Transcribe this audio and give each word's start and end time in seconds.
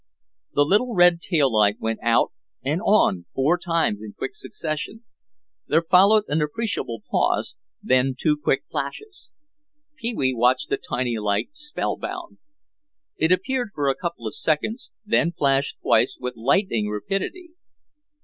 The 0.53 0.65
little 0.65 0.95
red 0.95 1.21
tail 1.21 1.53
light 1.53 1.79
went 1.79 1.99
out 2.01 2.31
and 2.63 2.81
on 2.81 3.27
four 3.35 3.55
times 3.59 4.01
in 4.01 4.13
quick 4.13 4.33
succession. 4.33 5.03
There 5.67 5.83
followed 5.83 6.23
an 6.27 6.41
appreciable 6.41 7.03
pause, 7.07 7.55
then 7.83 8.15
two 8.19 8.35
quick 8.35 8.63
flashes. 8.71 9.29
Pee 9.95 10.15
wee 10.15 10.33
watched 10.33 10.69
the 10.69 10.77
tiny 10.77 11.19
light, 11.19 11.49
spellbound. 11.51 12.39
It 13.17 13.31
appeared 13.31 13.73
for 13.75 13.89
a 13.89 13.95
couple 13.95 14.25
of 14.25 14.33
seconds, 14.33 14.89
then 15.05 15.33
flashed 15.33 15.79
twice 15.81 16.17
with 16.19 16.33
lightning 16.35 16.89
rapidity. 16.89 17.51